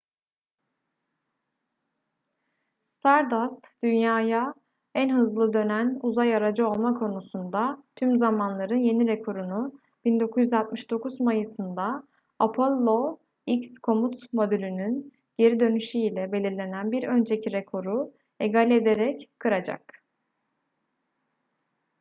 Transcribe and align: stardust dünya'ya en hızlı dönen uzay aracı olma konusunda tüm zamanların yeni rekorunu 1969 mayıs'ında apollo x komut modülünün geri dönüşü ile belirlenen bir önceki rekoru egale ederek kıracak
stardust 2.85 3.67
dünya'ya 3.83 4.53
en 4.95 5.09
hızlı 5.17 5.53
dönen 5.53 5.99
uzay 6.03 6.35
aracı 6.35 6.67
olma 6.67 6.99
konusunda 6.99 7.83
tüm 7.95 8.17
zamanların 8.17 8.77
yeni 8.77 9.07
rekorunu 9.07 9.79
1969 10.05 11.19
mayıs'ında 11.19 12.03
apollo 12.39 13.17
x 13.45 13.79
komut 13.79 14.33
modülünün 14.33 15.13
geri 15.37 15.59
dönüşü 15.59 15.97
ile 15.97 16.31
belirlenen 16.31 16.91
bir 16.91 17.03
önceki 17.07 17.51
rekoru 17.51 18.13
egale 18.39 18.75
ederek 18.75 19.29
kıracak 19.39 20.03